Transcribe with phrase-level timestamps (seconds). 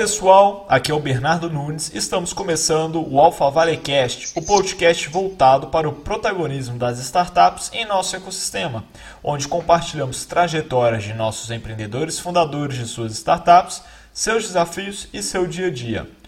[0.00, 1.94] Pessoal, aqui é o Bernardo Nunes.
[1.94, 7.84] Estamos começando o Alpha Valley Cast, o podcast voltado para o protagonismo das startups em
[7.84, 8.82] nosso ecossistema,
[9.22, 15.66] onde compartilhamos trajetórias de nossos empreendedores fundadores de suas startups, seus desafios e seu dia
[15.66, 16.19] a dia.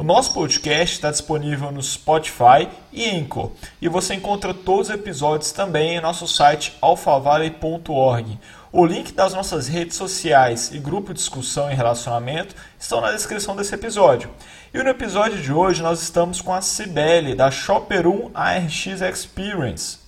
[0.00, 3.50] O nosso podcast está disponível no Spotify e Anchor,
[3.82, 8.38] e você encontra todos os episódios também em nosso site alphavalley.org
[8.72, 13.54] o link das nossas redes sociais e grupo de discussão e relacionamento estão na descrição
[13.54, 14.30] desse episódio.
[14.72, 19.98] E no episódio de hoje nós estamos com a Cibele, da Shopper 1 ARX Experience.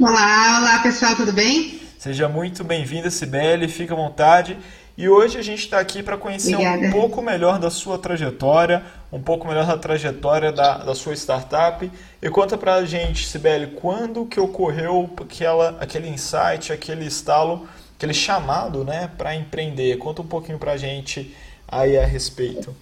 [0.00, 1.80] Olá, olá pessoal, tudo bem?
[2.00, 4.58] Seja muito bem-vinda, Cibele, fique à vontade.
[5.00, 6.86] E hoje a gente está aqui para conhecer Obrigada.
[6.86, 11.90] um pouco melhor da sua trajetória, um pouco melhor da trajetória da, da sua startup.
[12.20, 18.12] E conta para a gente, Sibeli, quando que ocorreu aquela, aquele insight, aquele estalo aquele
[18.12, 19.96] chamado né, para empreender.
[19.96, 21.34] Conta um pouquinho para a gente
[21.66, 22.76] aí a respeito.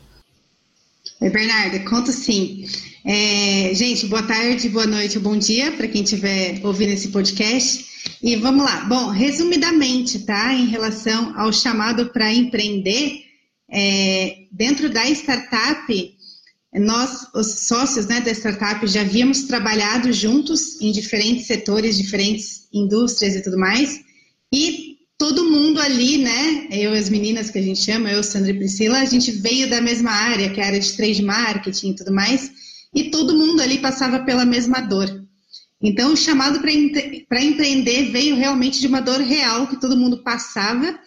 [1.21, 2.65] Oi, Bernardo, conto sim.
[3.05, 7.87] É, gente, boa tarde, boa noite, bom dia para quem estiver ouvindo esse podcast.
[8.23, 8.85] E vamos lá.
[8.85, 10.55] Bom, resumidamente, tá?
[10.55, 13.25] Em relação ao chamado para empreender,
[13.69, 16.15] é, dentro da startup,
[16.75, 23.35] nós, os sócios né, da startup, já havíamos trabalhado juntos em diferentes setores, diferentes indústrias
[23.35, 24.01] e tudo mais.
[24.53, 26.69] E todo mundo ali, né?
[26.71, 29.69] Eu e as meninas que a gente chama, eu, Sandra e Priscila, a gente veio
[29.69, 32.53] da mesma área, que é a área de trade marketing e tudo mais,
[32.95, 35.27] e todo mundo ali passava pela mesma dor.
[35.83, 40.99] Então, o chamado para empreender veio realmente de uma dor real que todo mundo passava.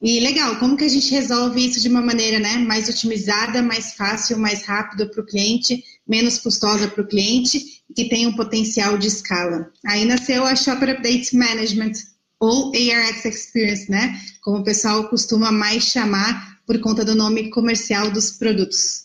[0.00, 3.94] E legal, como que a gente resolve isso de uma maneira né, mais otimizada, mais
[3.94, 8.98] fácil, mais rápido para o cliente, menos custosa para o cliente, que tem um potencial
[8.98, 9.70] de escala.
[9.86, 11.92] Aí nasceu a Shopper Update Management,
[12.42, 14.20] ou ARX Experience, né?
[14.40, 19.04] Como o pessoal costuma mais chamar por conta do nome comercial dos produtos.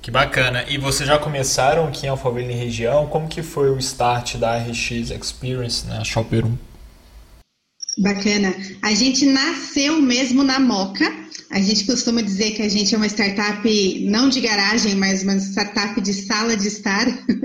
[0.00, 0.64] Que bacana.
[0.68, 3.08] E vocês já começaram aqui em Alphaville região?
[3.08, 6.04] Como que foi o start da RX Experience na né?
[6.04, 6.58] Shopper 1?
[7.98, 8.54] Bacana.
[8.82, 11.04] A gente nasceu mesmo na Moca.
[11.50, 15.36] A gente costuma dizer que a gente é uma startup não de garagem, mas uma
[15.36, 17.04] startup de sala de estar,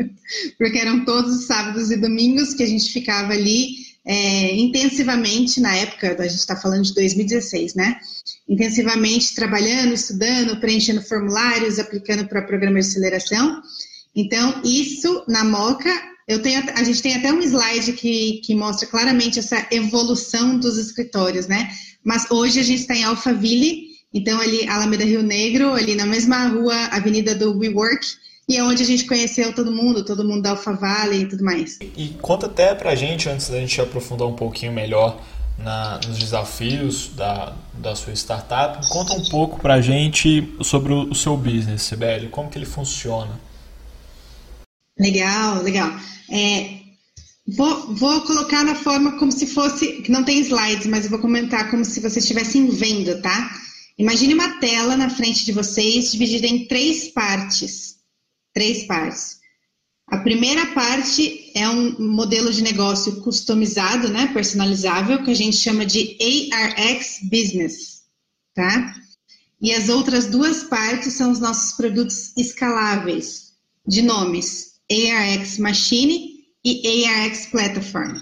[0.58, 5.76] porque eram todos os sábados e domingos que a gente ficava ali é, intensivamente na
[5.76, 8.00] época, a gente está falando de 2016, né?
[8.48, 13.62] Intensivamente trabalhando, estudando, preenchendo formulários, aplicando para programa de aceleração.
[14.16, 15.92] Então, isso na Moca,
[16.26, 20.78] eu tenho, a gente tem até um slide que, que mostra claramente essa evolução dos
[20.78, 21.70] escritórios, né?
[22.02, 26.48] Mas hoje a gente está em Alphaville, então ali Alameda Rio Negro, ali na mesma
[26.48, 28.08] rua, Avenida do WeWork,
[28.50, 31.44] e é onde a gente conheceu todo mundo, todo mundo da Alpha Valley e tudo
[31.44, 31.78] mais.
[31.82, 35.22] E conta até pra gente, antes da gente aprofundar um pouquinho melhor
[35.58, 41.16] na, nos desafios da, da sua startup, conta um pouco pra gente sobre o, o
[41.16, 43.38] seu business, Sibeli, como que ele funciona.
[44.98, 45.92] Legal, legal.
[46.32, 46.80] É,
[47.46, 51.20] vou, vou colocar na forma como se fosse, que não tem slides, mas eu vou
[51.20, 53.52] comentar como se vocês estivessem vendo, tá?
[53.98, 57.97] Imagine uma tela na frente de vocês dividida em três partes
[58.58, 59.38] três partes.
[60.08, 65.86] A primeira parte é um modelo de negócio customizado, né, personalizável, que a gente chama
[65.86, 66.18] de
[66.52, 68.02] ARX Business,
[68.56, 68.96] tá?
[69.62, 73.52] E as outras duas partes são os nossos produtos escaláveis,
[73.88, 78.18] de nomes ARX Machine e ARX Platform,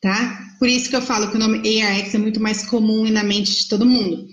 [0.00, 0.54] tá?
[0.60, 3.52] Por isso que eu falo que o nome ARX é muito mais comum na mente
[3.52, 4.28] de todo mundo.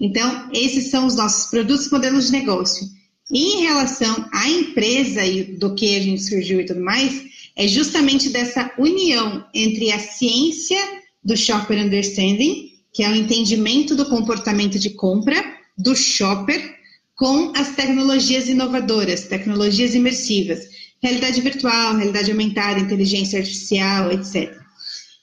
[0.00, 2.88] Então, esses são os nossos produtos modelos de negócio.
[3.30, 7.24] Em relação à empresa e do que a gente surgiu e tudo mais,
[7.56, 10.78] é justamente dessa união entre a ciência
[11.22, 15.42] do shopper understanding, que é o entendimento do comportamento de compra
[15.76, 16.74] do shopper,
[17.16, 20.68] com as tecnologias inovadoras, tecnologias imersivas,
[21.02, 24.52] realidade virtual, realidade aumentada, inteligência artificial, etc.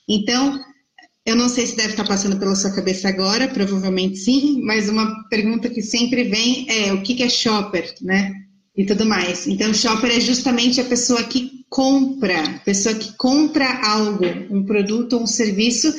[0.08, 0.62] Então,
[1.24, 5.28] eu não sei se deve estar passando pela sua cabeça agora, provavelmente sim, mas uma
[5.28, 8.32] pergunta que sempre vem é o que é shopper, né?
[8.76, 9.46] E tudo mais.
[9.46, 15.22] Então, shopper é justamente a pessoa que compra, pessoa que compra algo, um produto ou
[15.22, 15.92] um serviço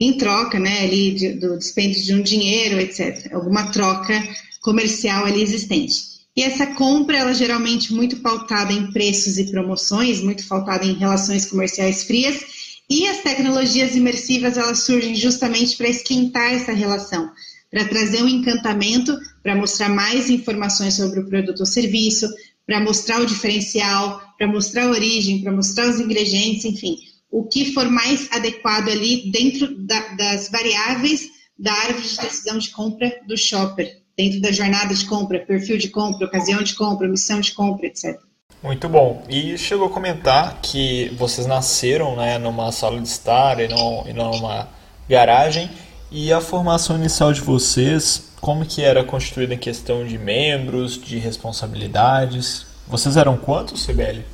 [0.00, 3.32] em troca, né, ali de, do dispêndio de um dinheiro, etc.
[3.32, 4.22] Alguma troca
[4.62, 6.08] comercial ali existente.
[6.36, 10.92] E essa compra, ela é geralmente muito pautada em preços e promoções, muito pautada em
[10.92, 12.57] relações comerciais frias,
[12.88, 17.30] e as tecnologias imersivas elas surgem justamente para esquentar essa relação,
[17.70, 22.28] para trazer um encantamento, para mostrar mais informações sobre o produto ou serviço,
[22.66, 26.96] para mostrar o diferencial, para mostrar a origem, para mostrar os ingredientes, enfim,
[27.30, 32.70] o que for mais adequado ali dentro da, das variáveis da árvore de decisão de
[32.70, 37.40] compra do shopper, dentro da jornada de compra, perfil de compra, ocasião de compra, missão
[37.40, 38.27] de compra, etc.
[38.62, 39.24] Muito bom.
[39.28, 44.12] E chegou a comentar que vocês nasceram né, numa sala de estar e não, e
[44.12, 44.68] numa
[45.08, 45.70] garagem.
[46.10, 51.18] E a formação inicial de vocês, como que era constituída em questão de membros, de
[51.18, 52.66] responsabilidades?
[52.88, 54.24] Vocês eram quantos, Sibeli?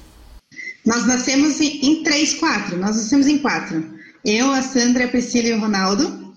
[0.87, 2.77] Nós nascemos em, três, quatro.
[2.79, 3.93] Nós nascemos em quatro.
[4.25, 6.35] Eu, a Sandra, a Priscila e o Ronaldo.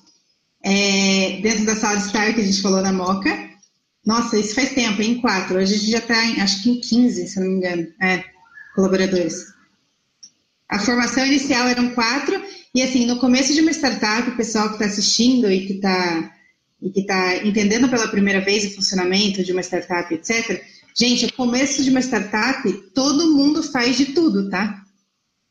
[0.63, 3.46] É, dentro da sala de estar que a gente falou na Moca.
[4.07, 5.57] Nossa, isso faz tempo, em quatro.
[5.57, 8.23] Hoje a gente já está, acho que em 15, se não me engano, é,
[8.73, 9.53] colaboradores.
[10.69, 12.41] A formação inicial eram quatro,
[12.73, 16.33] e assim, no começo de uma startup, o pessoal que está assistindo e que está
[16.81, 20.63] e que está entendendo pela primeira vez o funcionamento de uma startup, etc.
[20.97, 24.85] Gente, o começo de uma startup, todo mundo faz de tudo, tá?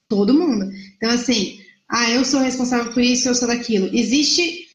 [0.09, 0.71] Todo mundo.
[0.97, 1.61] Então, assim,
[1.91, 3.91] ah, eu sou responsável por isso, eu sou daquilo.
[3.93, 4.66] Existe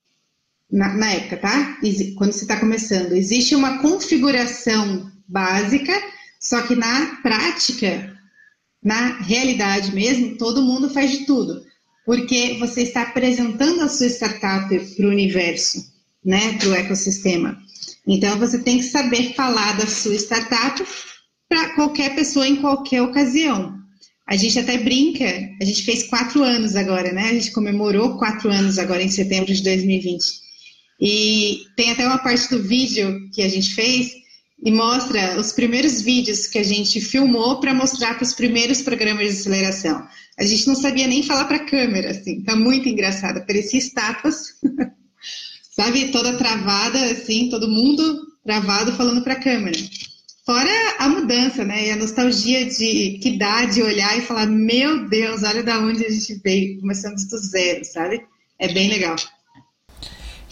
[0.72, 1.78] na, na época, tá?
[2.16, 5.94] Quando você está começando, existe uma configuração básica,
[6.40, 8.18] só que na prática,
[8.84, 11.64] na realidade mesmo, todo mundo faz de tudo,
[12.06, 15.92] porque você está apresentando a sua startup para o universo,
[16.24, 17.58] né, para o ecossistema.
[18.08, 20.84] Então, você tem que saber falar da sua startup
[21.48, 23.80] para qualquer pessoa em qualquer ocasião.
[24.28, 25.26] A gente até brinca,
[25.62, 27.30] a gente fez quatro anos agora, né?
[27.30, 30.41] A gente comemorou quatro anos agora em setembro de 2020.
[31.02, 34.12] E tem até uma parte do vídeo que a gente fez
[34.64, 39.26] e mostra os primeiros vídeos que a gente filmou para mostrar para os primeiros programas
[39.26, 40.08] de aceleração.
[40.38, 44.56] A gente não sabia nem falar para a câmera, assim, tá muito engraçado, parecia estátuas,
[45.76, 49.78] sabe, toda travada, assim, todo mundo travado falando para a câmera.
[50.46, 55.08] Fora a mudança, né, e a nostalgia de que dá de olhar e falar, meu
[55.10, 58.22] Deus, olha da onde a gente veio, começamos do zero, sabe?
[58.60, 59.16] É bem legal.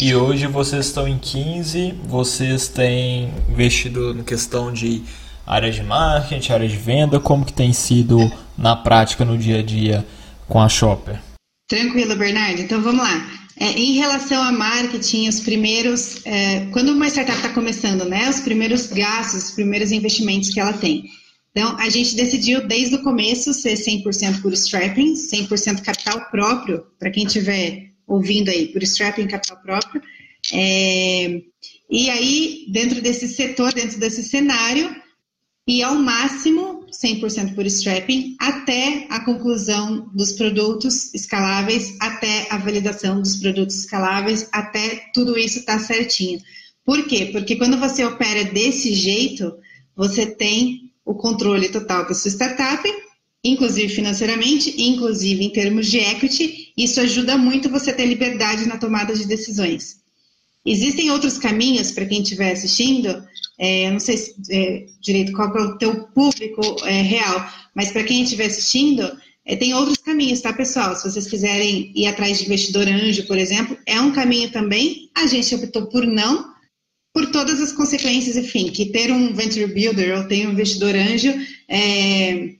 [0.01, 5.03] E hoje vocês estão em 15, vocês têm investido na questão de
[5.45, 8.17] área de marketing, área de venda, como que tem sido
[8.57, 10.07] na prática, no dia a dia
[10.47, 11.19] com a Shopper?
[11.67, 12.61] Tranquilo, Bernardo.
[12.61, 13.29] Então vamos lá.
[13.59, 18.39] É, em relação a marketing, os primeiros, é, quando uma startup está começando, né, os
[18.39, 21.09] primeiros gastos, os primeiros investimentos que ela tem.
[21.51, 27.11] Então, a gente decidiu desde o começo ser 100% por strapping, 100% capital próprio, para
[27.11, 30.01] quem tiver ouvindo aí, por strapping capital próprio.
[30.51, 31.41] É,
[31.89, 34.93] e aí, dentro desse setor, dentro desse cenário,
[35.67, 43.21] e ao máximo 100% por strapping, até a conclusão dos produtos escaláveis, até a validação
[43.21, 46.41] dos produtos escaláveis, até tudo isso estar tá certinho.
[46.83, 47.29] Por quê?
[47.31, 49.55] Porque quando você opera desse jeito,
[49.95, 52.89] você tem o controle total da sua startup
[53.43, 56.73] inclusive financeiramente, inclusive em termos de equity.
[56.77, 59.99] Isso ajuda muito você ter liberdade na tomada de decisões.
[60.65, 63.23] Existem outros caminhos para quem estiver assistindo,
[63.57, 68.03] é, não sei se, é, direito qual é o teu público é, real, mas para
[68.03, 69.09] quem estiver assistindo,
[69.45, 70.95] é, tem outros caminhos, tá, pessoal?
[70.95, 75.09] Se vocês quiserem ir atrás de investidor anjo, por exemplo, é um caminho também.
[75.15, 76.53] A gente optou por não,
[77.13, 81.33] por todas as consequências, enfim, que ter um venture builder ou ter um investidor anjo
[81.67, 82.55] é,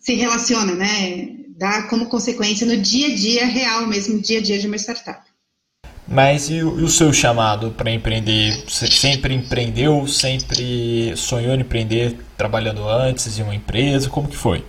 [0.00, 1.28] se relaciona, né?
[1.58, 5.20] Dá como consequência no dia a dia real mesmo, dia a dia de uma startup.
[6.08, 8.64] Mas e o, e o seu chamado para empreender?
[8.68, 14.10] Você sempre empreendeu, sempre sonhou em empreender trabalhando antes em uma empresa?
[14.10, 14.64] Como que foi?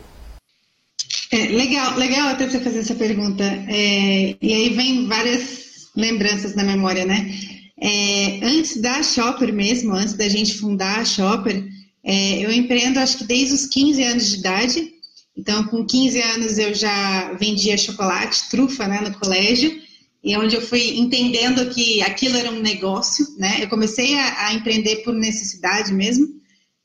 [1.31, 3.43] É, legal, legal até você fazer essa pergunta.
[3.43, 7.33] É, e aí vem várias lembranças na memória, né?
[7.81, 11.65] É, antes da Shopper mesmo, antes da gente fundar a Shopper,
[12.03, 14.90] é, eu empreendo acho que desde os 15 anos de idade.
[15.35, 19.81] Então, com 15 anos eu já vendia chocolate, trufa, né, no colégio,
[20.23, 23.63] e onde eu fui entendendo que aquilo era um negócio, né?
[23.63, 26.27] Eu comecei a, a empreender por necessidade mesmo,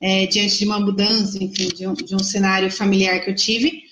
[0.01, 3.83] é, diante de uma mudança, enfim, de um, de um, cenário familiar que eu tive.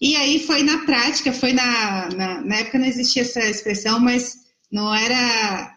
[0.00, 4.36] E aí foi na prática, foi na, na, na época não existia essa expressão, mas
[4.70, 5.74] não era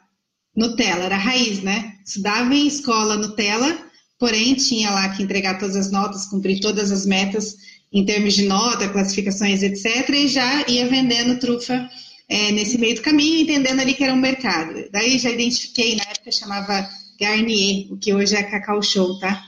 [0.55, 1.95] Nutella, era raiz, né?
[2.05, 3.85] Estudava em escola Nutella,
[4.17, 7.55] porém tinha lá que entregar todas as notas, cumprir todas as metas
[7.91, 11.89] em termos de nota, classificações, etc., e já ia vendendo trufa
[12.27, 14.87] é, nesse meio do caminho, entendendo ali que era um mercado.
[14.91, 16.87] Daí já identifiquei, na época chamava
[17.19, 19.43] Garnier, o que hoje é Cacau Show, tá?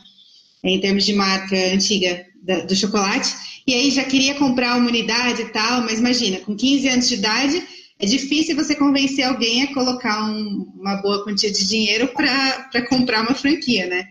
[0.63, 3.33] Em termos de marca antiga da, do chocolate.
[3.67, 7.15] E aí já queria comprar uma unidade e tal, mas imagina, com 15 anos de
[7.15, 7.63] idade,
[7.99, 13.21] é difícil você convencer alguém a colocar um, uma boa quantia de dinheiro para comprar
[13.21, 14.07] uma franquia, né?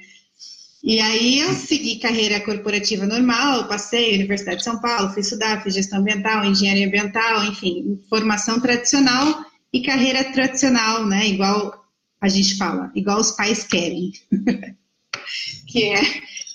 [0.83, 5.75] E aí eu segui carreira corporativa normal, passei Universidade de São Paulo, fui estudar, fiz
[5.75, 11.29] gestão ambiental, engenharia ambiental, enfim, formação tradicional e carreira tradicional, né?
[11.29, 11.85] Igual
[12.21, 14.13] a gente fala, igual os pais querem.
[15.69, 16.03] que, é,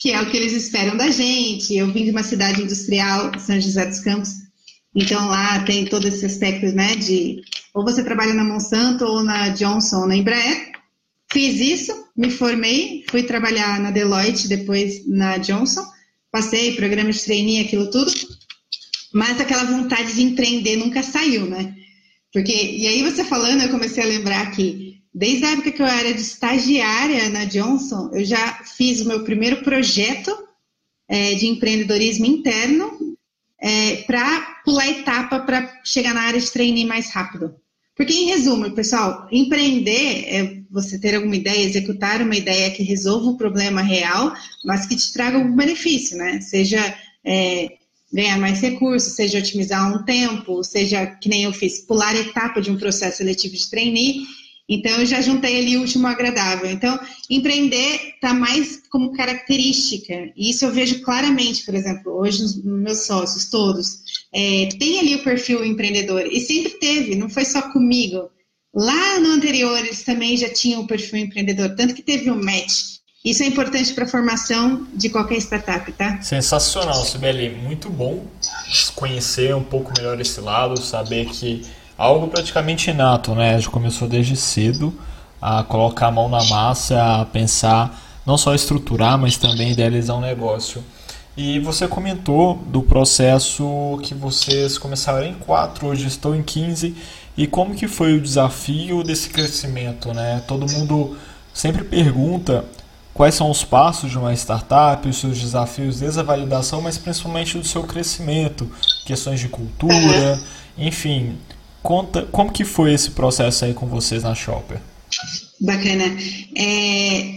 [0.02, 1.76] que é o que eles esperam da gente.
[1.76, 4.30] Eu vim de uma cidade industrial, São José dos Campos,
[4.96, 7.42] então lá tem todo esse aspecto, né, de
[7.74, 10.72] ou você trabalha na Monsanto ou na Johnson ou na Embraer.
[11.36, 15.86] Fiz isso, me formei, fui trabalhar na Deloitte, depois na Johnson,
[16.32, 18.10] passei programa de trainee, aquilo tudo,
[19.14, 21.76] mas aquela vontade de empreender nunca saiu, né?
[22.32, 25.86] Porque, e aí você falando, eu comecei a lembrar que desde a época que eu
[25.86, 30.34] era de estagiária na Johnson, eu já fiz o meu primeiro projeto
[31.06, 33.18] é, de empreendedorismo interno
[33.60, 37.54] é, para pular etapa para chegar na área de trainee mais rápido.
[37.96, 43.30] Porque, em resumo, pessoal, empreender é você ter alguma ideia, executar uma ideia que resolva
[43.30, 44.34] um problema real,
[44.66, 46.42] mas que te traga algum benefício, né?
[46.42, 47.70] Seja é,
[48.12, 52.70] ganhar mais recursos, seja otimizar um tempo, seja, que nem eu fiz, pular etapa de
[52.70, 54.26] um processo seletivo de trainee.
[54.68, 56.70] Então, eu já juntei ali o último agradável.
[56.70, 60.14] Então, empreender está mais como característica.
[60.36, 64.00] E isso eu vejo claramente, por exemplo, hoje nos meus sócios, todos,
[64.34, 66.26] é, tem ali o perfil empreendedor.
[66.26, 68.30] E sempre teve, não foi só comigo.
[68.74, 72.96] Lá no anterior, eles também já tinham o perfil empreendedor, tanto que teve um match.
[73.24, 76.22] Isso é importante para a formação de qualquer startup, tá?
[76.22, 77.50] Sensacional, Sibeli.
[77.50, 78.28] Muito bom
[78.96, 81.64] conhecer um pouco melhor esse lado, saber que
[81.98, 83.56] algo praticamente inato, né?
[83.56, 84.94] A gente começou desde cedo
[85.42, 90.22] a colocar a mão na massa, a pensar não só estruturar, mas também idealizar um
[90.22, 90.84] negócio.
[91.38, 96.96] E você comentou do processo que vocês começaram em 4, hoje estão em 15,
[97.38, 100.42] e como que foi o desafio desse crescimento, né?
[100.48, 101.18] Todo mundo
[101.54, 102.64] sempre pergunta
[103.14, 107.58] quais são os passos de uma startup, os seus desafios desde a validação, mas principalmente
[107.58, 108.72] do seu crescimento,
[109.06, 110.40] questões de cultura,
[110.78, 111.38] enfim.
[111.86, 114.82] Conta como que foi esse processo aí com vocês na Shopper?
[115.62, 116.18] Bacana.
[116.58, 117.36] É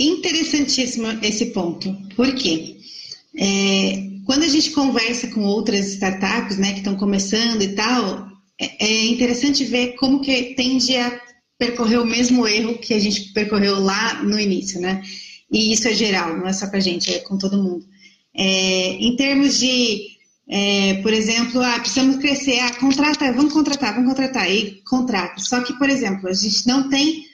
[0.00, 1.96] interessantíssimo esse ponto.
[2.16, 2.76] Por quê?
[3.36, 8.26] É, quando a gente conversa com outras startups, né, que estão começando e tal,
[8.60, 11.20] é, é interessante ver como que tende a
[11.56, 15.02] percorreu o mesmo erro que a gente percorreu lá no início, né?
[15.52, 17.86] E isso é geral, não é só para a gente, é com todo mundo.
[18.36, 20.17] É, em termos de,
[20.50, 25.38] é, por exemplo, ah, precisamos crescer, ah, contrata, vamos contratar, vamos contratar, e contrata.
[25.40, 27.26] Só que, por exemplo, a gente não tem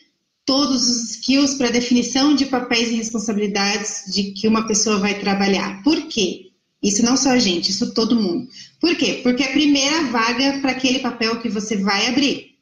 [0.45, 5.83] todos os skills para definição de papéis e responsabilidades de que uma pessoa vai trabalhar.
[5.83, 6.51] Por quê?
[6.83, 8.49] Isso não só a gente, isso todo mundo.
[8.81, 9.21] Por quê?
[9.23, 12.57] Porque é a primeira vaga para aquele papel que você vai abrir.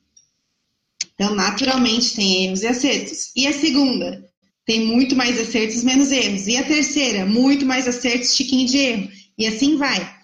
[1.14, 3.32] Então, naturalmente, tem erros e acertos.
[3.34, 4.22] E a segunda,
[4.66, 6.46] tem muito mais acertos, menos erros.
[6.46, 9.08] E a terceira, muito mais acertos, chiquinho de erro.
[9.36, 10.21] E assim vai.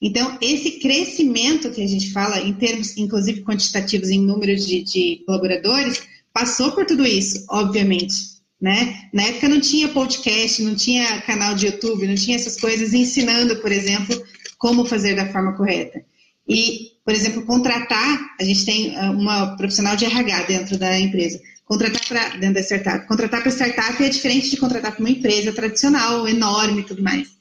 [0.00, 5.22] Então, esse crescimento que a gente fala, em termos, inclusive, quantitativos em número de, de
[5.26, 6.02] colaboradores,
[6.32, 8.38] passou por tudo isso, obviamente.
[8.60, 9.08] Né?
[9.12, 13.56] Na época não tinha podcast, não tinha canal de YouTube, não tinha essas coisas ensinando,
[13.56, 14.20] por exemplo,
[14.56, 16.04] como fazer da forma correta.
[16.48, 21.40] E, por exemplo, contratar, a gente tem ah, uma profissional de RH dentro da empresa.
[21.64, 23.06] Contratar para dentro da startup.
[23.06, 27.37] Contratar para startup é diferente de contratar para uma empresa tradicional, enorme e tudo mais.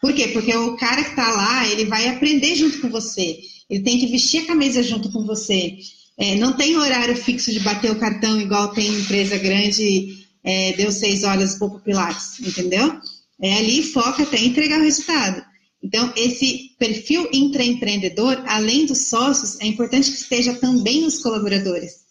[0.00, 0.28] Por quê?
[0.28, 3.38] Porque o cara que está lá, ele vai aprender junto com você.
[3.68, 5.76] Ele tem que vestir a camisa junto com você.
[6.18, 10.90] É, não tem horário fixo de bater o cartão igual tem empresa grande, é, deu
[10.90, 12.98] seis horas pouco pilates, entendeu?
[13.40, 15.42] É ali foca até entregar o resultado.
[15.82, 22.09] Então, esse perfil intraempreendedor, além dos sócios, é importante que esteja também nos colaboradores.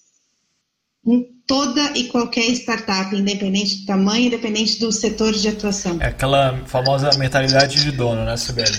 [1.05, 5.97] Em toda e qualquer startup, independente do tamanho, independente do setor de atuação.
[5.99, 8.77] É aquela famosa mentalidade de dono, né, Sibeli?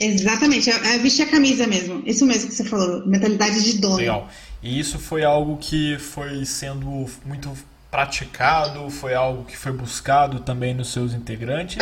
[0.00, 2.02] Exatamente, é, é vestir a camisa mesmo.
[2.06, 3.96] Isso mesmo que você falou, mentalidade de dono.
[3.96, 4.28] Legal.
[4.62, 7.52] E isso foi algo que foi sendo muito
[7.90, 11.78] praticado, foi algo que foi buscado também nos seus integrantes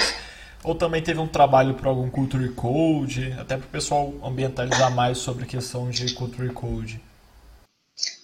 [0.63, 5.19] ou também teve um trabalho para algum Culture Code, até para o pessoal ambientalizar mais
[5.19, 7.01] sobre a questão de Culture Code?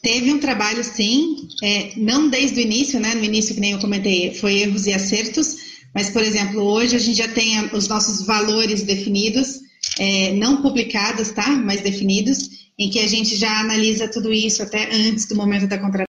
[0.03, 3.15] Teve um trabalho, sim, é, não desde o início, né?
[3.15, 5.57] No início, que nem eu comentei, foi erros e acertos,
[5.95, 9.61] mas, por exemplo, hoje a gente já tem os nossos valores definidos,
[9.99, 11.49] é, não publicados, tá?
[11.51, 15.79] Mas definidos, em que a gente já analisa tudo isso até antes do momento da
[15.79, 16.09] contratação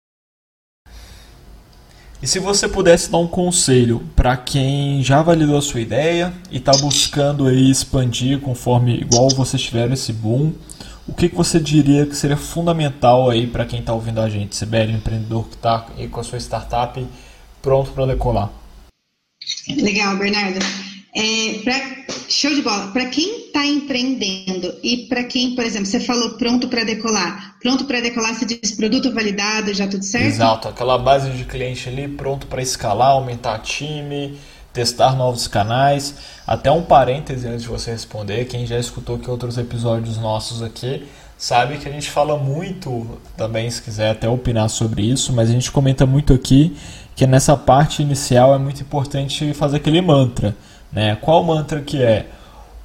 [2.23, 6.57] e se você pudesse dar um conselho para quem já validou a sua ideia e
[6.57, 10.53] está buscando aí expandir conforme igual você tiver esse boom,
[11.09, 14.57] o que, que você diria que seria fundamental aí para quem está ouvindo a gente,
[14.65, 17.07] um empreendedor que está com a sua startup
[17.63, 18.51] pronto para decolar?
[19.69, 20.59] Legal, Bernardo.
[21.15, 22.89] É, pra, show de bola.
[22.89, 27.57] Para quem está empreendendo e para quem, por exemplo, você falou pronto para decolar.
[27.61, 30.27] Pronto para decolar, você diz produto validado, já tudo certo?
[30.27, 34.37] Exato, aquela base de cliente ali pronto para escalar, aumentar time,
[34.77, 36.15] testar novos canais.
[36.47, 41.09] Até um parêntese antes de você responder, quem já escutou que outros episódios nossos aqui
[41.39, 45.53] sabe que a gente fala muito, também se quiser até opinar sobre isso, mas a
[45.53, 46.77] gente comenta muito aqui
[47.15, 50.55] que nessa parte inicial é muito importante fazer aquele mantra
[50.93, 51.17] né?
[51.21, 52.27] Qual mantra que é?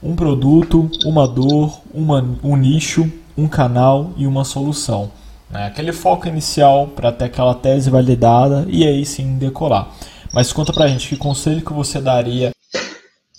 [0.04, 5.12] Um produto, uma dor, uma, um nicho, um canal e uma solução.
[5.50, 5.68] Né?
[5.68, 9.90] Aquele foco inicial para ter aquela tese validada e aí sim decolar.
[10.34, 12.52] Mas conta pra gente que conselho que você daria.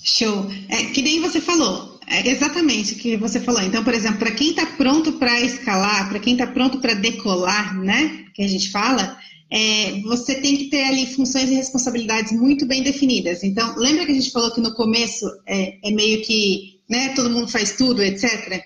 [0.03, 0.51] Show.
[0.69, 1.99] É, que nem você falou.
[2.07, 3.63] É exatamente o que você falou.
[3.63, 7.79] Então, por exemplo, para quem está pronto para escalar, para quem está pronto para decolar,
[7.81, 8.27] né?
[8.35, 9.17] Que a gente fala,
[9.51, 13.43] é, você tem que ter ali funções e responsabilidades muito bem definidas.
[13.43, 17.31] Então, lembra que a gente falou que no começo é, é meio que né, todo
[17.31, 18.63] mundo faz tudo, etc.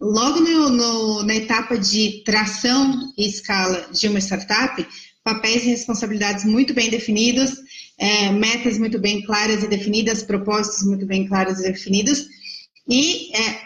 [0.00, 4.86] Logo no, no, na etapa de tração e escala de uma startup,
[5.28, 7.52] papéis e responsabilidades muito bem definidos,
[7.98, 12.26] é, metas muito bem claras e definidas, propósitos muito bem claros e definidos,
[12.88, 13.60] e é,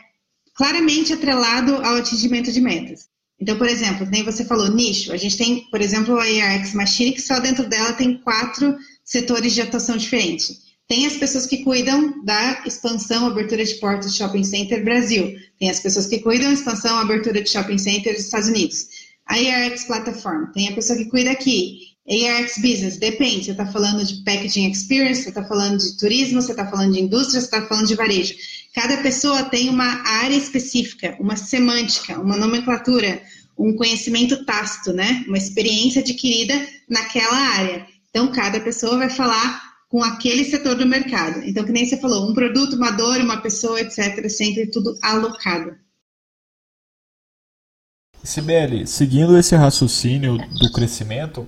[0.54, 3.06] claramente atrelado ao atingimento de metas.
[3.40, 7.12] Então, por exemplo, nem você falou nicho, a gente tem, por exemplo, a ARX Machine,
[7.12, 10.62] que só dentro dela tem quatro setores de atuação diferentes.
[10.88, 15.32] Tem as pessoas que cuidam da expansão, abertura de portas de shopping center Brasil.
[15.58, 19.01] Tem as pessoas que cuidam da expansão, abertura de shopping center dos Estados Unidos.
[19.26, 21.92] A ARX Platform, tem a pessoa que cuida aqui.
[22.08, 23.44] ARX Business, depende.
[23.44, 27.00] Você está falando de packaging experience, você está falando de turismo, você está falando de
[27.00, 28.34] indústria, você está falando de varejo.
[28.74, 33.22] Cada pessoa tem uma área específica, uma semântica, uma nomenclatura,
[33.56, 35.24] um conhecimento tácito, né?
[35.28, 36.54] Uma experiência adquirida
[36.88, 37.86] naquela área.
[38.10, 41.42] Então, cada pessoa vai falar com aquele setor do mercado.
[41.44, 45.76] Então, que nem você falou, um produto, uma dor, uma pessoa, etc., sempre tudo alocado.
[48.24, 51.46] Sibeli, seguindo esse raciocínio do crescimento,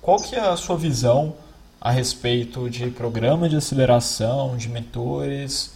[0.00, 1.36] qual que é a sua visão
[1.80, 5.70] a respeito de programa de aceleração, de mentores,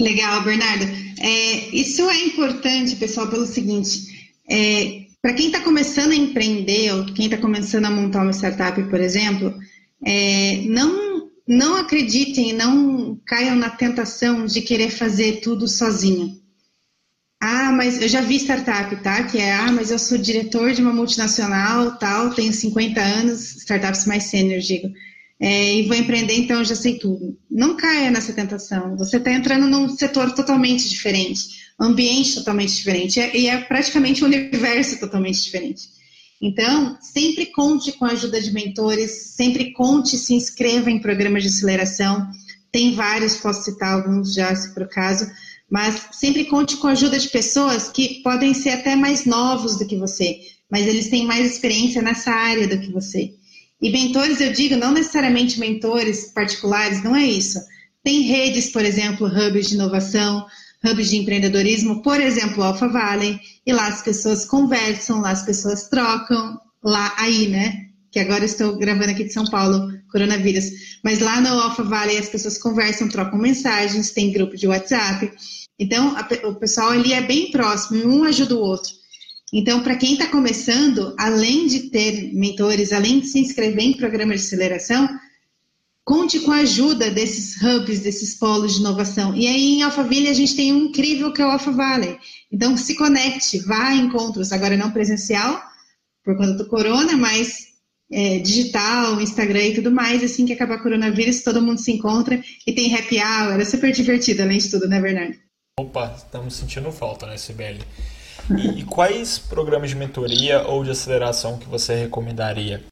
[0.00, 0.84] Legal, Bernardo.
[1.20, 7.04] É, isso é importante, pessoal, pelo seguinte: é, para quem está começando a empreender ou
[7.04, 9.54] quem está começando a montar uma startup, por exemplo,
[10.04, 16.40] é, não, não acreditem, não caiam na tentação de querer fazer tudo sozinho.
[17.40, 19.24] Ah, mas eu já vi startup, tá?
[19.24, 24.06] Que é, ah, mas eu sou diretor de uma multinacional, tal, tenho 50 anos, startups
[24.06, 24.90] mais sênior, digo
[25.40, 27.36] é, e vou empreender, então eu já sei tudo.
[27.50, 28.94] Não caia nessa tentação.
[28.98, 35.00] Você está entrando num setor totalmente diferente, ambiente totalmente diferente, e é praticamente um universo
[35.00, 35.88] totalmente diferente.
[36.42, 41.48] Então, sempre conte com a ajuda de mentores, sempre conte, se inscreva em programas de
[41.48, 42.28] aceleração.
[42.70, 45.26] Tem vários, posso citar alguns já, se for o caso,
[45.70, 49.86] mas sempre conte com a ajuda de pessoas que podem ser até mais novos do
[49.86, 50.38] que você,
[50.70, 53.32] mas eles têm mais experiência nessa área do que você.
[53.80, 57.58] E mentores, eu digo, não necessariamente mentores particulares, não é isso.
[58.02, 60.44] Tem redes, por exemplo, hubs de inovação,
[60.84, 65.88] hubs de empreendedorismo, por exemplo, Alpha Valley, e lá as pessoas conversam, lá as pessoas
[65.88, 67.86] trocam, lá aí, né?
[68.10, 70.64] Que agora estou gravando aqui de São Paulo, coronavírus.
[71.04, 75.30] Mas lá no Alpha Valley as pessoas conversam, trocam mensagens, tem grupo de WhatsApp.
[75.80, 78.92] Então, a, o pessoal ali é bem próximo, um ajuda o outro.
[79.50, 84.40] Então, para quem está começando, além de ter mentores, além de se inscrever em programas
[84.40, 85.08] de aceleração,
[86.04, 89.34] conte com a ajuda desses hubs, desses polos de inovação.
[89.34, 92.18] E aí, em Alphaville, a gente tem um incrível que é o Alpha Valley.
[92.52, 95.60] Então, se conecte, vá a encontros, agora não presencial,
[96.22, 97.70] por conta do corona, mas
[98.12, 100.22] é, digital, Instagram e tudo mais.
[100.22, 103.58] Assim que acabar o coronavírus, todo mundo se encontra e tem happy hour.
[103.58, 105.49] É super divertido, além de tudo, né, Bernardo?
[105.80, 107.80] Opa, estamos sentindo falta, né, Sibeli?
[108.50, 112.84] E, e quais programas de mentoria ou de aceleração que você recomendaria?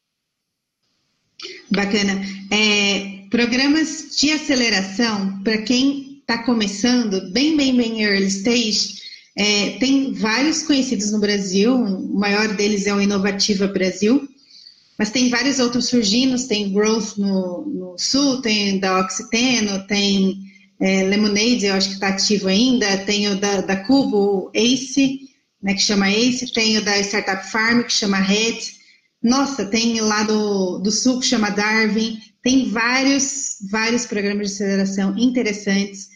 [1.69, 2.19] Bacana.
[2.49, 8.95] É, programas de aceleração, para quem está começando, bem, bem, bem early stage,
[9.37, 14.27] é, tem vários conhecidos no Brasil, o maior deles é o Inovativa Brasil,
[14.97, 20.48] mas tem vários outros surgindo, tem Growth no, no Sul, tem da Oxiteno, tem
[20.79, 25.19] é, Lemonade, eu acho que está ativo ainda, tem o da, da Cubo, Ace,
[25.61, 28.59] né, que chama Ace, tem o da Startup Farm, que chama Red.
[29.21, 32.17] Nossa, tem lá do, do Sul, que chama Darwin.
[32.41, 36.07] Tem vários, vários programas de aceleração interessantes.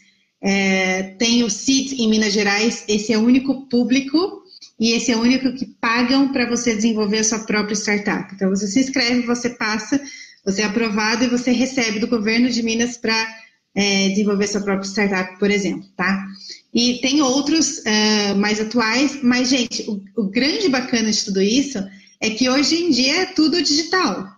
[0.42, 4.42] É, tem o CIT em Minas Gerais, esse é o único público
[4.80, 8.34] e esse é o único que pagam para você desenvolver a sua própria startup.
[8.34, 10.00] Então, você se inscreve, você passa,
[10.44, 13.43] Você é aprovado e você recebe do governo de Minas para
[13.74, 16.24] é, desenvolver sua própria startup, por exemplo, tá?
[16.72, 21.78] E tem outros uh, mais atuais, mas, gente, o, o, grande bacana de tudo isso
[22.20, 24.28] é que hoje em dia é tudo digital.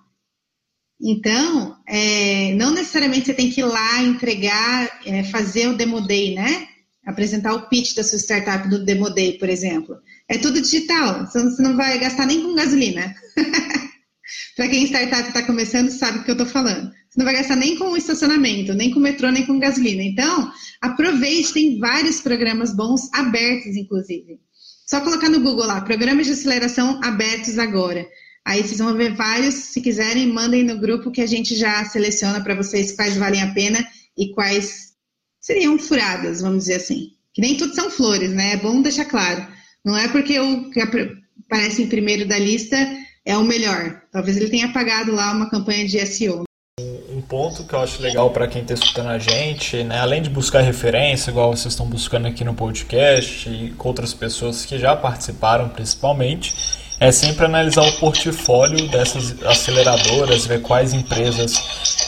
[1.01, 6.35] Então, é, não necessariamente você tem que ir lá entregar, é, fazer o Demo Day,
[6.35, 6.69] né?
[7.07, 9.97] Apresentar o pitch da sua startup do Demo Day, por exemplo.
[10.29, 13.15] É tudo digital, você não vai gastar nem com gasolina.
[14.57, 16.91] Para quem startup está começando, sabe o que eu estou falando.
[17.17, 20.03] Você não vai gastar nem com estacionamento, nem com metrô, nem com gasolina.
[20.03, 20.53] Então,
[20.83, 24.39] aproveite, tem vários programas bons abertos, inclusive.
[24.87, 28.07] Só colocar no Google lá, programas de aceleração abertos agora.
[28.45, 32.43] Aí vocês vão ver vários, se quiserem, mandem no grupo que a gente já seleciona
[32.43, 33.83] para vocês quais valem a pena
[34.15, 34.93] e quais
[35.41, 37.13] seriam furadas, vamos dizer assim.
[37.33, 38.53] Que nem tudo são flores, né?
[38.53, 39.47] É bom deixar claro.
[39.83, 42.77] Não é porque o que aparece em primeiro da lista
[43.25, 44.03] é o melhor.
[44.13, 46.45] Talvez ele tenha pagado lá uma campanha de SEO.
[47.17, 50.29] Um ponto que eu acho legal para quem está escutando a gente, né, além de
[50.29, 54.95] buscar referência, igual vocês estão buscando aqui no podcast e com outras pessoas que já
[54.95, 56.55] participaram principalmente,
[57.01, 61.57] é sempre analisar o portfólio dessas aceleradoras, ver quais empresas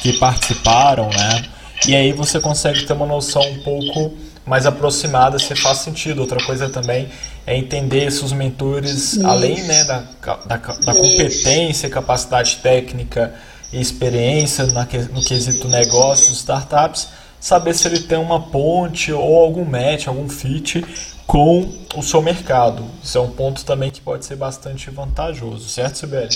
[0.03, 1.43] que participaram, né?
[1.87, 6.21] E aí você consegue ter uma noção um pouco mais aproximada se faz sentido.
[6.21, 7.09] Outra coisa também
[7.47, 9.27] é entender se os mentores, Isso.
[9.27, 10.05] além né, da,
[10.45, 13.33] da, da competência, capacidade técnica
[13.73, 17.09] experiência no quesito negócios, startups,
[17.41, 20.85] saber se ele tem uma ponte ou algum match, algum fit
[21.27, 22.85] com o seu mercado.
[23.03, 26.35] Isso é um ponto também que pode ser bastante vantajoso, certo, Sibeli?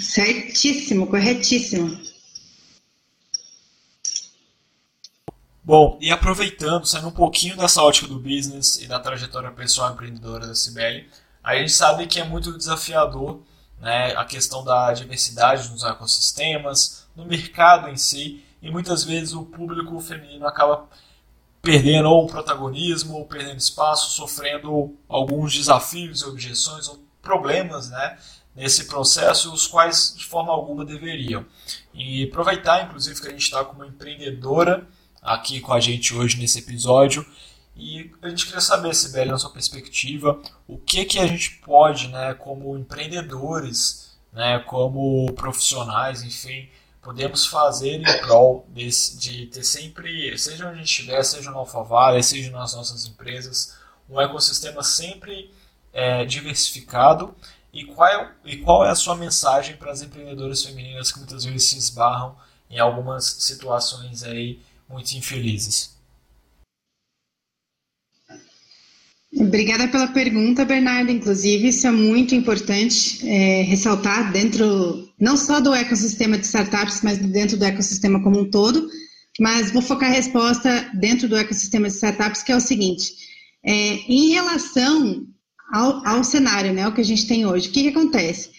[0.00, 1.96] Certíssimo, corretíssimo.
[5.62, 10.46] Bom, e aproveitando, saindo um pouquinho dessa ótica do business e da trajetória pessoal empreendedora
[10.46, 11.08] da Cibele,
[11.42, 13.40] a gente sabe que é muito desafiador
[13.80, 19.44] né, a questão da diversidade nos ecossistemas, no mercado em si, e muitas vezes o
[19.44, 20.88] público feminino acaba
[21.62, 28.18] perdendo ou protagonismo, ou perdendo espaço, sofrendo alguns desafios, objeções ou problemas né,
[28.54, 31.44] nesse processo, os quais de forma alguma deveriam.
[31.92, 34.86] E aproveitar, inclusive, que a gente está como empreendedora
[35.20, 37.26] aqui com a gente hoje nesse episódio.
[37.76, 42.08] E a gente queria saber, Sibeli, na sua perspectiva, o que que a gente pode,
[42.08, 46.70] né, como empreendedores, né, como profissionais, enfim,
[47.02, 51.58] podemos fazer em prol desse, de ter sempre, seja onde a gente estiver, seja no
[51.58, 53.76] Alphavale, seja nas nossas empresas,
[54.08, 55.52] um ecossistema sempre
[55.92, 57.34] é, diversificado
[57.72, 61.44] e qual, é, e qual é a sua mensagem para as empreendedoras femininas que muitas
[61.44, 62.36] vezes se esbarram
[62.70, 65.95] em algumas situações aí muito infelizes.
[69.38, 71.10] Obrigada pela pergunta, Bernardo.
[71.12, 77.18] Inclusive, isso é muito importante é, ressaltar dentro, não só do ecossistema de startups, mas
[77.18, 78.88] dentro do ecossistema como um todo.
[79.38, 83.12] Mas vou focar a resposta dentro do ecossistema de startups, que é o seguinte:
[83.62, 83.72] é,
[84.08, 85.26] em relação
[85.70, 88.50] ao, ao, cenário, né, o que a gente tem hoje, o que, que acontece?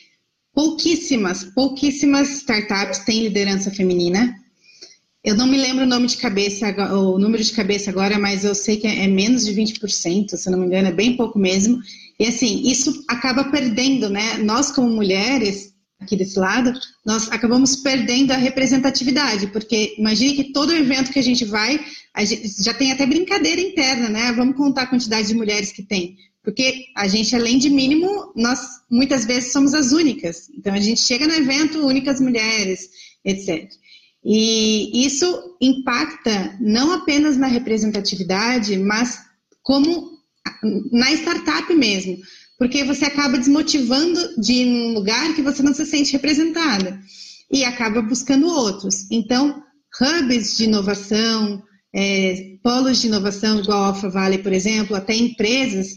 [0.54, 4.36] Pouquíssimas, pouquíssimas startups têm liderança feminina.
[5.24, 8.56] Eu não me lembro o nome de cabeça, o número de cabeça agora, mas eu
[8.56, 11.80] sei que é menos de 20%, se não me engano, é bem pouco mesmo.
[12.20, 14.38] E assim, isso acaba perdendo, né?
[14.38, 16.72] Nós, como mulheres, aqui desse lado,
[17.06, 21.80] nós acabamos perdendo a representatividade, porque imagine que todo evento que a gente vai,
[22.14, 24.32] a gente já tem até brincadeira interna, né?
[24.32, 26.16] Vamos contar a quantidade de mulheres que tem.
[26.44, 30.50] Porque a gente, além de mínimo, nós muitas vezes somos as únicas.
[30.58, 32.88] Então a gente chega no evento, únicas mulheres,
[33.26, 33.70] etc.
[34.30, 39.20] E isso impacta não apenas na representatividade, mas
[39.64, 40.18] como
[40.92, 42.18] na startup mesmo,
[42.60, 47.00] porque você acaba desmotivando de ir num lugar que você não se sente representada
[47.50, 49.10] e acaba buscando outros.
[49.10, 49.64] Então,
[50.02, 51.64] hubs de inovação,
[51.96, 55.88] é, polos de inovação, igual a Alpha Valley, por exemplo, até empresas,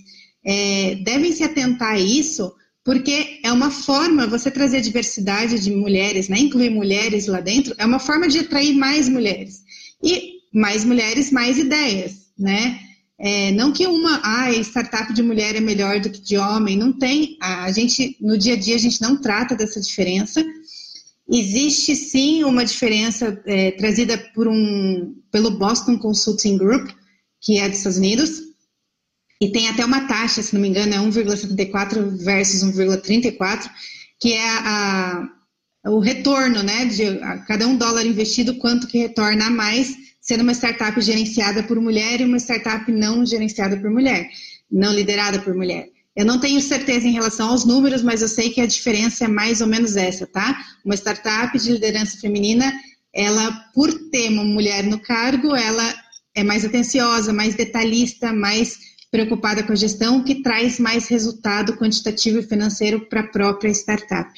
[0.46, 2.52] é, devem se atentar a isso
[2.84, 7.84] porque é uma forma, você trazer diversidade de mulheres, né, incluir mulheres lá dentro, é
[7.84, 9.62] uma forma de atrair mais mulheres.
[10.02, 12.80] E mais mulheres, mais ideias, né?
[13.22, 16.90] É, não que uma, ah, startup de mulher é melhor do que de homem, não
[16.90, 17.36] tem.
[17.40, 20.42] A gente, no dia a dia, a gente não trata dessa diferença.
[21.30, 26.90] Existe sim uma diferença é, trazida por um, pelo Boston Consulting Group,
[27.42, 28.40] que é dos Estados Unidos,
[29.40, 33.70] e tem até uma taxa, se não me engano, é 1,74 versus 1,34,
[34.20, 35.26] que é a,
[35.86, 36.84] o retorno, né?
[36.84, 41.80] De cada um dólar investido, quanto que retorna a mais, sendo uma startup gerenciada por
[41.80, 44.28] mulher e uma startup não gerenciada por mulher,
[44.70, 45.88] não liderada por mulher.
[46.14, 49.28] Eu não tenho certeza em relação aos números, mas eu sei que a diferença é
[49.28, 50.54] mais ou menos essa, tá?
[50.84, 52.70] Uma startup de liderança feminina,
[53.14, 55.94] ela, por ter uma mulher no cargo, ela
[56.34, 62.38] é mais atenciosa, mais detalhista, mais preocupada com a gestão, que traz mais resultado quantitativo
[62.38, 64.30] e financeiro para a própria startup.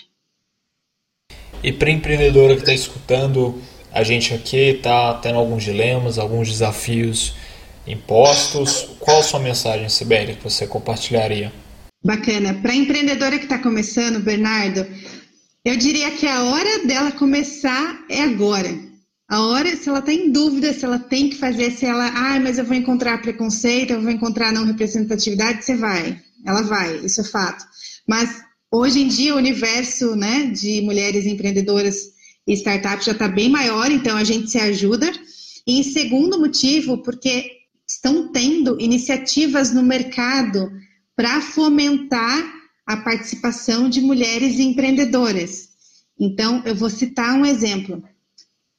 [1.63, 3.61] E para a empreendedora que está escutando
[3.93, 7.35] a gente aqui, está tendo alguns dilemas, alguns desafios
[7.87, 11.53] impostos, qual a sua mensagem, Sibeli, que você compartilharia?
[12.03, 12.55] Bacana.
[12.55, 14.87] Para a empreendedora que está começando, Bernardo,
[15.65, 18.92] eu diria que a hora dela começar é agora.
[19.33, 22.39] A hora, se ela está em dúvida, se ela tem que fazer, se ela, ah,
[22.39, 26.21] mas eu vou encontrar preconceito, eu vou encontrar não representatividade, você vai.
[26.45, 27.65] Ela vai, isso é fato.
[28.07, 32.13] Mas hoje em dia o universo né, de mulheres empreendedoras
[32.47, 35.11] e startups já está bem maior, então a gente se ajuda.
[35.67, 37.53] E em segundo motivo, porque
[37.89, 40.71] estão tendo iniciativas no mercado
[41.17, 42.53] para fomentar
[42.87, 45.71] a participação de mulheres empreendedoras.
[46.21, 48.03] Então, eu vou citar um exemplo.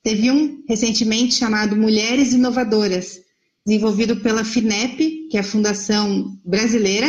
[0.03, 3.21] Teve um recentemente chamado Mulheres Inovadoras,
[3.65, 7.07] desenvolvido pela FINEP, que é a Fundação Brasileira,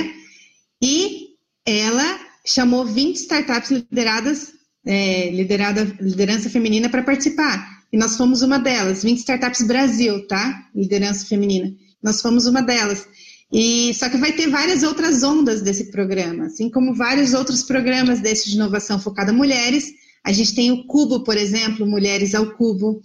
[0.81, 1.31] e
[1.67, 4.53] ela chamou 20 startups lideradas,
[4.87, 7.83] é, liderada, liderança feminina para participar.
[7.93, 10.69] E nós fomos uma delas, 20 startups Brasil, tá?
[10.75, 11.73] Liderança feminina.
[12.03, 13.07] Nós fomos uma delas.
[13.53, 18.21] E só que vai ter várias outras ondas desse programa, assim como vários outros programas
[18.21, 19.93] desse de inovação focada em mulheres.
[20.25, 23.01] A gente tem o Cubo, por exemplo, Mulheres ao Cubo.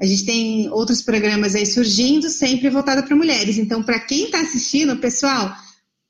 [0.00, 3.58] A gente tem outros programas aí surgindo, sempre voltado para mulheres.
[3.58, 5.52] Então, para quem está assistindo, pessoal,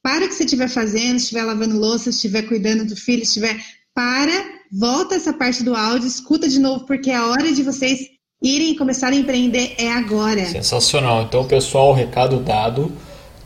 [0.03, 3.59] para o que você estiver fazendo, estiver lavando louça, estiver cuidando do filho, estiver.
[3.95, 4.33] Para,
[4.71, 7.99] volta essa parte do áudio, escuta de novo, porque é a hora de vocês
[8.43, 10.47] irem começar a empreender é agora.
[10.47, 11.23] Sensacional.
[11.23, 12.93] Então, pessoal, recado dado.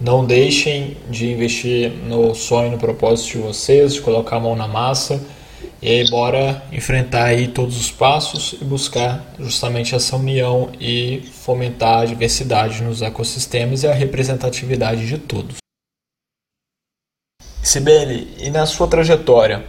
[0.00, 4.68] Não deixem de investir no sonho, no propósito de vocês, de colocar a mão na
[4.68, 5.24] massa.
[5.84, 12.00] E aí, bora enfrentar aí todos os passos e buscar justamente essa união e fomentar
[12.00, 15.56] a diversidade nos ecossistemas e a representatividade de todos.
[17.62, 19.62] Sibeli, e na sua trajetória,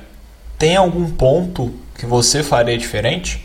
[0.57, 3.43] tem algum ponto que você faria diferente?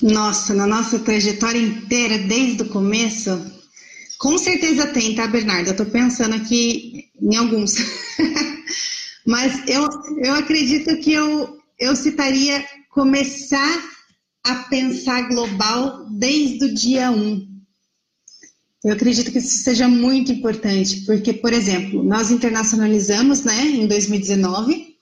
[0.00, 3.50] Nossa, na nossa trajetória inteira, desde o começo,
[4.16, 5.70] com certeza tem, tá, Bernardo?
[5.70, 7.74] Eu tô pensando aqui em alguns.
[9.26, 9.88] Mas eu,
[10.22, 13.82] eu acredito que eu, eu citaria começar
[14.44, 17.56] a pensar global desde o dia 1.
[18.84, 24.94] Eu acredito que isso seja muito importante, porque, por exemplo, nós internacionalizamos né, em 2019,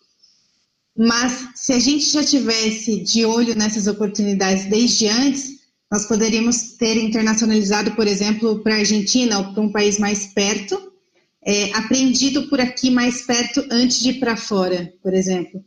[0.97, 5.59] mas se a gente já tivesse de olho nessas oportunidades desde antes,
[5.93, 10.94] nós poderíamos ter internacionalizado, por exemplo, para a Argentina ou para um país mais perto,
[11.47, 15.63] é, aprendido por aqui mais perto antes de ir para fora, por exemplo.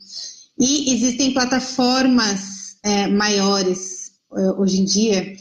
[0.59, 5.33] E existem plataformas é, maiores é, hoje em dia.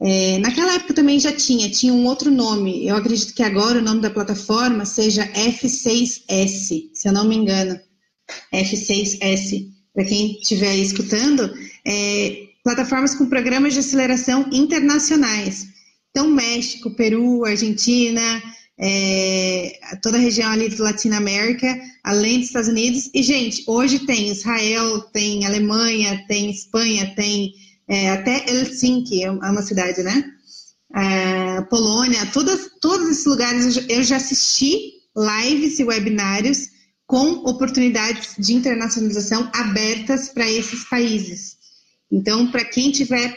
[0.00, 2.86] É, naquela época também já tinha, tinha um outro nome.
[2.86, 7.78] Eu acredito que agora o nome da plataforma seja F6S, se eu não me engano.
[8.52, 9.70] F6S.
[9.94, 11.52] Para quem estiver escutando,
[11.86, 15.66] é, plataformas com programas de aceleração internacionais.
[16.10, 18.42] Então, México, Peru, Argentina,
[18.78, 23.10] é, toda a região ali de Latinoamérica, além dos Estados Unidos.
[23.14, 27.52] E, gente, hoje tem Israel, tem Alemanha, tem Espanha, tem
[27.88, 30.24] é, até Helsinki, é uma cidade, né?
[30.94, 36.68] É, Polônia, todas, todos esses lugares eu já assisti lives e webinários
[37.06, 41.56] com oportunidades de internacionalização abertas para esses países.
[42.10, 43.34] Então, para quem estiver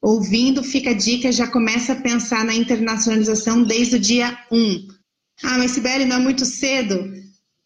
[0.00, 4.88] ouvindo, fica a dica, já começa a pensar na internacionalização desde o dia 1.
[5.42, 7.12] Ah, mas Sibeli, não é muito cedo?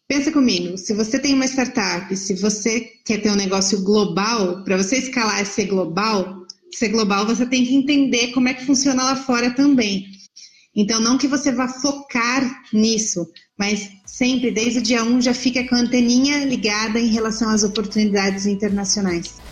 [0.07, 4.77] Pensa comigo, se você tem uma startup, se você quer ter um negócio global, para
[4.77, 9.03] você escalar e ser global, ser global, você tem que entender como é que funciona
[9.03, 10.05] lá fora também.
[10.75, 15.67] Então, não que você vá focar nisso, mas sempre, desde o dia 1, já fica
[15.67, 19.42] com a anteninha ligada em relação às oportunidades internacionais.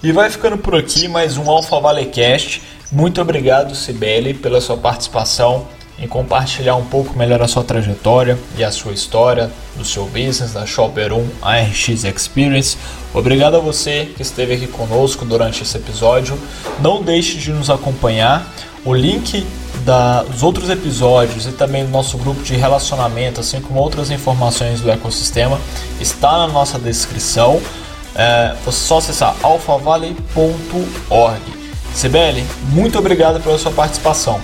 [0.00, 2.62] E vai ficando por aqui mais um Alpha Valecast.
[2.92, 5.66] Muito obrigado, Sibeli, pela sua participação
[5.98, 10.52] em compartilhar um pouco melhor a sua trajetória e a sua história do seu business,
[10.52, 12.76] da Shopper 1 ARX Experience.
[13.12, 16.38] Obrigado a você que esteve aqui conosco durante esse episódio.
[16.80, 18.54] Não deixe de nos acompanhar.
[18.84, 19.44] O link
[20.28, 24.88] dos outros episódios e também do nosso grupo de relacionamento, assim como outras informações do
[24.88, 25.60] ecossistema,
[26.00, 27.60] está na nossa descrição.
[28.18, 31.40] É, só acessar alphavalley.org.
[31.94, 34.40] CBL, muito obrigado pela sua participação.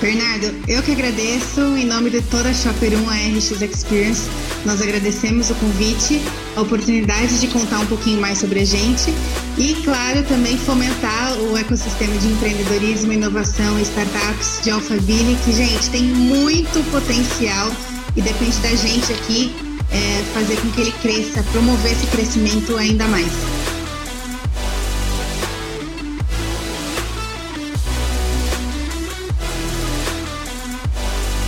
[0.00, 4.28] Bernardo, eu que agradeço em nome de toda a Shopper 1, a RX Experience.
[4.64, 6.20] Nós agradecemos o convite,
[6.56, 9.14] a oportunidade de contar um pouquinho mais sobre a gente
[9.56, 15.90] e, claro, também fomentar o ecossistema de empreendedorismo, inovação e startups de Alphaville, que, gente,
[15.90, 17.70] tem muito potencial
[18.16, 19.63] e depende da gente aqui
[19.94, 23.63] é, fazer com que ele cresça, promover esse crescimento ainda mais.